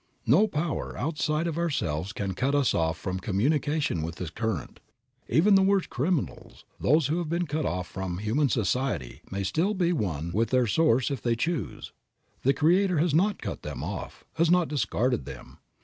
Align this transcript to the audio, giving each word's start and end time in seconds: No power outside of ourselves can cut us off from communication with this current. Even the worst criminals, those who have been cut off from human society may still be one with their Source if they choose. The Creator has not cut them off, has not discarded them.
No 0.25 0.47
power 0.47 0.97
outside 0.97 1.45
of 1.45 1.59
ourselves 1.59 2.11
can 2.11 2.33
cut 2.33 2.55
us 2.55 2.73
off 2.73 2.97
from 2.97 3.19
communication 3.19 4.01
with 4.01 4.15
this 4.15 4.31
current. 4.31 4.79
Even 5.29 5.53
the 5.53 5.61
worst 5.61 5.91
criminals, 5.91 6.65
those 6.79 7.05
who 7.05 7.19
have 7.19 7.29
been 7.29 7.45
cut 7.45 7.67
off 7.67 7.85
from 7.85 8.17
human 8.17 8.49
society 8.49 9.21
may 9.29 9.43
still 9.43 9.75
be 9.75 9.93
one 9.93 10.31
with 10.33 10.49
their 10.49 10.65
Source 10.65 11.11
if 11.11 11.21
they 11.21 11.35
choose. 11.35 11.91
The 12.41 12.51
Creator 12.55 12.97
has 12.97 13.13
not 13.13 13.43
cut 13.43 13.61
them 13.61 13.83
off, 13.83 14.25
has 14.37 14.49
not 14.49 14.67
discarded 14.69 15.25
them. 15.25 15.59